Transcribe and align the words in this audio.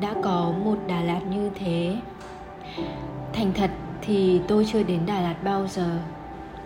đã 0.00 0.14
có 0.22 0.52
một 0.64 0.76
Đà 0.86 1.00
Lạt 1.00 1.20
như 1.30 1.50
thế. 1.54 1.96
Thành 3.32 3.52
thật 3.54 3.70
thì 4.02 4.40
tôi 4.48 4.66
chưa 4.72 4.82
đến 4.82 5.00
Đà 5.06 5.20
Lạt 5.20 5.34
bao 5.44 5.66
giờ 5.66 5.90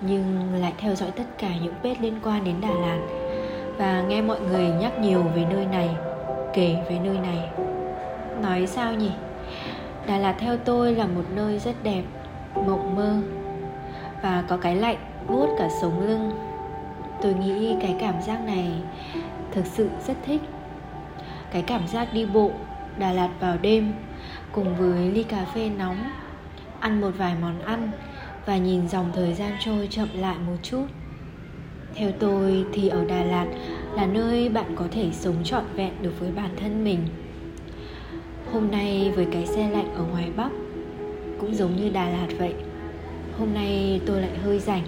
Nhưng 0.00 0.54
lại 0.60 0.72
theo 0.78 0.94
dõi 0.94 1.10
tất 1.10 1.24
cả 1.38 1.48
những 1.62 1.74
page 1.82 2.00
liên 2.00 2.14
quan 2.22 2.44
đến 2.44 2.54
Đà 2.60 2.70
Lạt 2.70 2.98
Và 3.78 4.02
nghe 4.02 4.22
mọi 4.22 4.40
người 4.40 4.68
nhắc 4.68 4.98
nhiều 5.00 5.22
về 5.22 5.46
nơi 5.50 5.66
này 5.66 5.90
Kể 6.54 6.76
về 6.88 6.98
nơi 7.04 7.18
này. 7.18 7.50
Nói 8.42 8.66
sao 8.66 8.94
nhỉ? 8.94 9.10
Đà 10.06 10.18
Lạt 10.18 10.34
theo 10.38 10.56
tôi 10.56 10.94
là 10.94 11.06
một 11.06 11.24
nơi 11.34 11.58
rất 11.58 11.82
đẹp, 11.82 12.02
mộng 12.54 12.96
mơ 12.96 13.16
Và 14.22 14.44
có 14.48 14.56
cái 14.56 14.76
lạnh 14.76 14.98
buốt 15.28 15.48
cả 15.58 15.68
sống 15.80 16.06
lưng. 16.06 16.30
Tôi 17.22 17.34
nghĩ 17.34 17.76
cái 17.80 17.96
cảm 18.00 18.22
giác 18.22 18.44
này 18.46 18.70
thực 19.52 19.66
sự 19.66 19.90
rất 20.06 20.14
thích. 20.26 20.40
Cái 21.50 21.62
cảm 21.62 21.88
giác 21.88 22.08
đi 22.14 22.26
bộ 22.26 22.50
Đà 22.98 23.12
Lạt 23.12 23.30
vào 23.40 23.56
đêm, 23.62 23.92
cùng 24.52 24.76
với 24.76 25.10
ly 25.10 25.22
cà 25.22 25.44
phê 25.54 25.70
nóng, 25.78 25.96
ăn 26.80 27.00
một 27.00 27.10
vài 27.18 27.34
món 27.42 27.60
ăn 27.60 27.90
và 28.46 28.56
nhìn 28.56 28.88
dòng 28.88 29.10
thời 29.14 29.34
gian 29.34 29.52
trôi 29.60 29.88
chậm 29.90 30.08
lại 30.14 30.36
một 30.46 30.56
chút. 30.62 30.84
Theo 31.94 32.10
tôi 32.18 32.64
thì 32.72 32.88
ở 32.88 33.04
đà 33.04 33.24
lạt 33.24 33.46
là 33.94 34.06
nơi 34.06 34.48
bạn 34.48 34.76
có 34.76 34.84
thể 34.90 35.08
sống 35.12 35.36
trọn 35.44 35.64
vẹn 35.76 35.92
được 36.02 36.20
với 36.20 36.30
bản 36.30 36.50
thân 36.56 36.84
mình. 36.84 36.98
Hôm 38.52 38.70
nay 38.70 39.12
với 39.16 39.26
cái 39.32 39.46
xe 39.46 39.70
lạnh 39.70 39.94
ở 39.94 40.04
ngoài 40.04 40.30
bắc 40.36 40.50
cũng 41.40 41.54
giống 41.54 41.76
như 41.76 41.90
đà 41.90 42.08
lạt 42.08 42.28
vậy. 42.38 42.54
Hôm 43.38 43.54
nay 43.54 44.00
tôi 44.06 44.20
lại 44.20 44.38
hơi 44.44 44.58
rảnh. 44.58 44.82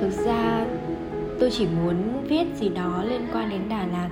Thực 0.00 0.10
ra 0.10 0.66
tôi 1.40 1.50
chỉ 1.50 1.66
muốn 1.66 2.26
viết 2.28 2.44
gì 2.56 2.68
đó 2.68 3.04
liên 3.08 3.26
quan 3.32 3.50
đến 3.50 3.60
đà 3.68 3.86
lạt 3.86 4.08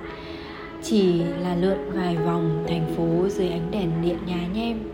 chỉ 0.83 1.23
là 1.23 1.55
lượn 1.55 1.77
vài 1.93 2.17
vòng 2.17 2.63
thành 2.67 2.93
phố 2.97 3.29
dưới 3.29 3.49
ánh 3.49 3.71
đèn 3.71 3.91
điện 4.01 4.17
nhá 4.25 4.47
nhem 4.53 4.91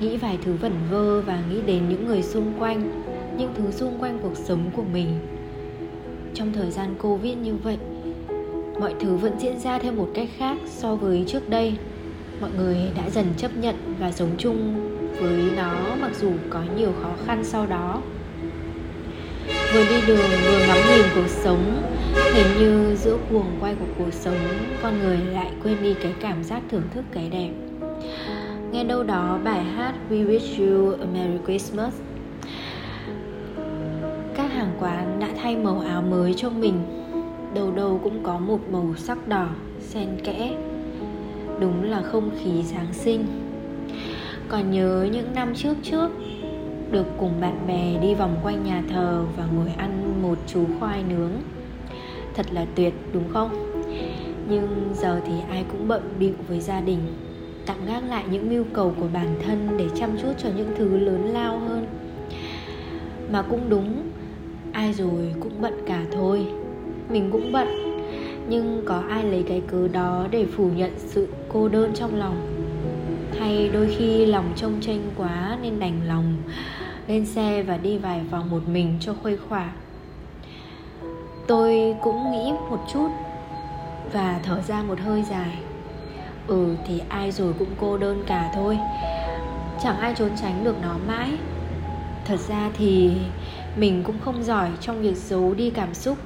nghĩ 0.00 0.16
vài 0.16 0.38
thứ 0.44 0.52
vẩn 0.52 0.72
vơ 0.90 1.20
và 1.20 1.42
nghĩ 1.50 1.60
đến 1.66 1.88
những 1.88 2.06
người 2.06 2.22
xung 2.22 2.52
quanh, 2.58 3.02
những 3.36 3.52
thứ 3.54 3.70
xung 3.70 3.98
quanh 3.98 4.18
cuộc 4.22 4.36
sống 4.36 4.70
của 4.76 4.84
mình. 4.92 5.18
Trong 6.34 6.52
thời 6.52 6.70
gian 6.70 6.94
covid 6.98 7.36
như 7.36 7.56
vậy, 7.56 7.78
mọi 8.80 8.94
thứ 9.00 9.16
vẫn 9.16 9.32
diễn 9.38 9.58
ra 9.58 9.78
theo 9.78 9.92
một 9.92 10.08
cách 10.14 10.28
khác 10.36 10.58
so 10.66 10.94
với 10.96 11.24
trước 11.26 11.48
đây. 11.48 11.74
Mọi 12.40 12.50
người 12.56 12.76
đã 12.96 13.10
dần 13.10 13.26
chấp 13.36 13.56
nhận 13.56 13.74
và 13.98 14.12
sống 14.12 14.30
chung 14.38 14.74
với 15.20 15.42
nó 15.56 15.96
mặc 16.00 16.10
dù 16.20 16.32
có 16.50 16.62
nhiều 16.76 16.92
khó 17.02 17.10
khăn 17.26 17.44
sau 17.44 17.66
đó 17.66 18.02
vừa 19.74 19.84
đi 19.88 20.06
đường, 20.06 20.30
vừa 20.46 20.58
ngắm 20.66 20.78
nhìn 20.88 21.04
cuộc 21.14 21.28
sống. 21.28 21.82
Hình 22.34 22.46
như 22.58 22.96
giữa 22.96 23.16
cuồng 23.30 23.46
quay 23.60 23.74
của 23.74 23.86
cuộc 23.98 24.12
sống, 24.12 24.38
con 24.82 24.98
người 24.98 25.16
lại 25.16 25.50
quên 25.62 25.76
đi 25.82 25.94
cái 25.94 26.12
cảm 26.20 26.44
giác 26.44 26.62
thưởng 26.70 26.82
thức 26.94 27.04
cái 27.12 27.28
đẹp. 27.28 27.50
Nghe 28.72 28.84
đâu 28.84 29.02
đó 29.02 29.38
bài 29.44 29.64
hát 29.64 29.94
We 30.10 30.26
Wish 30.26 30.66
You 30.66 30.92
a 30.92 31.06
Merry 31.12 31.38
Christmas. 31.46 31.94
Các 34.34 34.52
hàng 34.52 34.72
quán 34.80 35.16
đã 35.20 35.28
thay 35.42 35.56
màu 35.56 35.80
áo 35.80 36.02
mới 36.02 36.34
cho 36.34 36.50
mình. 36.50 36.74
Đầu 37.54 37.72
đầu 37.76 38.00
cũng 38.04 38.22
có 38.22 38.38
một 38.38 38.58
màu 38.70 38.94
sắc 38.96 39.28
đỏ, 39.28 39.48
xen 39.80 40.08
kẽ. 40.24 40.52
Đúng 41.60 41.90
là 41.90 42.02
không 42.02 42.30
khí 42.42 42.62
giáng 42.62 42.92
sinh. 42.92 43.26
Còn 44.48 44.70
nhớ 44.70 45.08
những 45.12 45.34
năm 45.34 45.54
trước 45.54 45.74
trước 45.82 46.10
được 46.90 47.06
cùng 47.18 47.40
bạn 47.40 47.66
bè 47.66 47.98
đi 48.02 48.14
vòng 48.14 48.36
quanh 48.42 48.64
nhà 48.64 48.82
thờ 48.88 49.24
và 49.36 49.44
ngồi 49.56 49.68
ăn 49.76 50.22
một 50.22 50.38
chú 50.46 50.64
khoai 50.80 51.02
nướng. 51.02 51.30
Thật 52.34 52.46
là 52.52 52.66
tuyệt, 52.74 52.94
đúng 53.12 53.28
không? 53.32 53.50
Nhưng 54.48 54.90
giờ 54.94 55.20
thì 55.26 55.32
ai 55.50 55.64
cũng 55.72 55.88
bận 55.88 56.02
bịu 56.18 56.34
với 56.48 56.60
gia 56.60 56.80
đình, 56.80 56.98
tạm 57.66 57.76
gác 57.86 58.04
lại 58.04 58.24
những 58.30 58.48
mưu 58.48 58.64
cầu 58.72 58.94
của 59.00 59.08
bản 59.12 59.34
thân 59.46 59.68
để 59.78 59.86
chăm 59.94 60.10
chút 60.22 60.32
cho 60.38 60.48
những 60.56 60.72
thứ 60.76 60.98
lớn 60.98 61.24
lao 61.24 61.58
hơn. 61.58 61.86
Mà 63.32 63.42
cũng 63.42 63.60
đúng, 63.68 64.02
ai 64.72 64.92
rồi 64.92 65.34
cũng 65.40 65.52
bận 65.60 65.74
cả 65.86 66.04
thôi. 66.12 66.46
Mình 67.10 67.30
cũng 67.32 67.52
bận, 67.52 67.68
nhưng 68.48 68.82
có 68.84 69.02
ai 69.08 69.24
lấy 69.24 69.44
cái 69.48 69.62
cớ 69.66 69.88
đó 69.88 70.26
để 70.30 70.46
phủ 70.46 70.70
nhận 70.76 70.90
sự 70.96 71.28
cô 71.48 71.68
đơn 71.68 71.90
trong 71.94 72.14
lòng? 72.14 72.59
Hay 73.40 73.70
đôi 73.72 73.94
khi 73.98 74.26
lòng 74.26 74.52
trông 74.56 74.80
tranh 74.80 75.10
quá 75.16 75.58
nên 75.62 75.80
đành 75.80 76.00
lòng 76.08 76.36
lên 77.06 77.26
xe 77.26 77.62
và 77.62 77.76
đi 77.76 77.98
vài 77.98 78.20
vòng 78.30 78.50
một 78.50 78.68
mình 78.68 78.96
cho 79.00 79.14
khuây 79.22 79.36
khỏa. 79.48 79.70
Tôi 81.46 81.96
cũng 82.02 82.32
nghĩ 82.32 82.52
một 82.70 82.86
chút 82.92 83.08
và 84.12 84.40
thở 84.42 84.62
ra 84.62 84.82
một 84.82 85.00
hơi 85.00 85.24
dài. 85.30 85.58
Ừ 86.46 86.76
thì 86.86 87.02
ai 87.08 87.32
rồi 87.32 87.52
cũng 87.58 87.68
cô 87.80 87.98
đơn 87.98 88.22
cả 88.26 88.50
thôi. 88.54 88.78
Chẳng 89.82 89.98
ai 89.98 90.14
trốn 90.16 90.30
tránh 90.42 90.64
được 90.64 90.76
nó 90.82 90.96
mãi. 91.06 91.30
Thật 92.24 92.40
ra 92.48 92.70
thì 92.74 93.12
mình 93.76 94.02
cũng 94.02 94.18
không 94.24 94.42
giỏi 94.42 94.70
trong 94.80 95.02
việc 95.02 95.16
giấu 95.16 95.54
đi 95.54 95.70
cảm 95.70 95.94
xúc. 95.94 96.18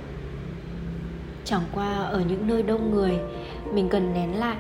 Chẳng 1.45 1.63
qua 1.75 1.95
ở 1.95 2.21
những 2.29 2.47
nơi 2.47 2.63
đông 2.63 2.95
người, 2.95 3.19
mình 3.73 3.89
cần 3.89 4.15
nén 4.15 4.39
lại 4.39 4.57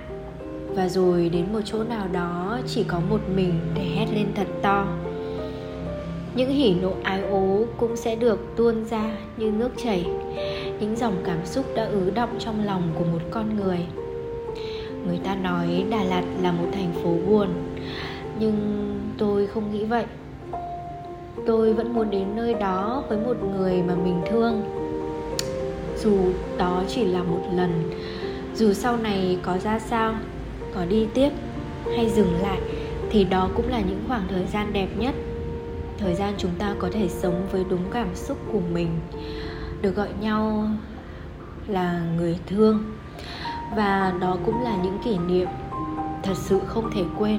và 0.75 0.89
rồi 0.89 1.29
đến 1.29 1.53
một 1.53 1.61
chỗ 1.65 1.85
nào 1.85 2.09
đó 2.13 2.59
chỉ 2.67 2.85
có 2.85 3.01
một 3.11 3.21
mình 3.35 3.61
để 3.75 3.83
hét 3.83 4.07
lên 4.15 4.27
thật 4.35 4.47
to. 4.63 4.87
Những 6.37 6.51
hỉ 6.51 6.75
nộ 6.75 6.93
ái 7.03 7.23
ố 7.23 7.65
cũng 7.77 7.97
sẽ 7.97 8.17
được 8.17 8.41
tuôn 8.57 8.85
ra 8.85 9.17
như 9.37 9.51
nước 9.51 9.71
chảy. 9.85 10.07
Những 10.81 10.97
dòng 10.97 11.15
cảm 11.25 11.47
xúc 11.47 11.65
đã 11.77 11.85
ứ 11.85 12.11
động 12.15 12.31
trong 12.39 12.65
lòng 12.65 12.83
của 12.99 13.05
một 13.05 13.21
con 13.31 13.57
người. 13.57 13.79
Người 15.07 15.19
ta 15.25 15.35
nói 15.35 15.85
đà 15.91 16.05
lạt 16.05 16.25
là 16.43 16.53
một 16.53 16.67
thành 16.73 16.93
phố 17.03 17.15
buồn, 17.29 17.49
nhưng 18.39 18.57
tôi 19.19 19.47
không 19.47 19.73
nghĩ 19.73 19.85
vậy. 19.85 20.05
Tôi 21.47 21.73
vẫn 21.73 21.95
muốn 21.95 22.11
đến 22.11 22.37
nơi 22.37 22.55
đó 22.55 23.05
với 23.09 23.19
một 23.19 23.37
người 23.57 23.83
mà 23.83 23.95
mình 23.95 24.21
thương. 24.31 24.63
Dù 25.99 26.19
đó 26.59 26.83
chỉ 26.89 27.05
là 27.05 27.23
một 27.23 27.41
lần, 27.55 27.91
dù 28.55 28.73
sau 28.73 28.97
này 28.97 29.39
có 29.43 29.59
ra 29.59 29.79
sao 29.79 30.15
có 30.75 30.85
đi 30.85 31.07
tiếp 31.15 31.31
hay 31.97 32.11
dừng 32.11 32.41
lại 32.43 32.61
thì 33.11 33.25
đó 33.25 33.49
cũng 33.57 33.69
là 33.69 33.81
những 33.81 34.05
khoảng 34.09 34.29
thời 34.29 34.47
gian 34.47 34.73
đẹp 34.73 34.89
nhất. 34.97 35.15
Thời 35.99 36.15
gian 36.15 36.35
chúng 36.39 36.51
ta 36.59 36.75
có 36.79 36.89
thể 36.93 37.09
sống 37.09 37.47
với 37.51 37.65
đúng 37.71 37.91
cảm 37.91 38.15
xúc 38.15 38.39
của 38.53 38.61
mình, 38.73 38.89
được 39.83 39.97
gọi 39.97 40.09
nhau 40.21 40.69
là 41.67 42.03
người 42.17 42.39
thương. 42.47 42.85
Và 43.77 44.15
đó 44.21 44.37
cũng 44.47 44.63
là 44.63 44.77
những 44.77 44.99
kỷ 45.05 45.19
niệm 45.19 45.49
thật 46.23 46.35
sự 46.37 46.61
không 46.67 46.91
thể 46.95 47.03
quên. 47.19 47.39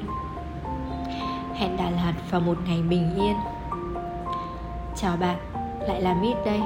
Hẹn 1.53 1.77
đà 1.77 1.89
lạt 1.89 2.13
vào 2.31 2.41
một 2.41 2.57
ngày 2.67 2.81
bình 2.89 3.15
yên. 3.15 3.35
Chào 4.95 5.17
bạn, 5.17 5.37
lại 5.87 6.01
là 6.01 6.13
mít 6.13 6.35
đây. 6.45 6.59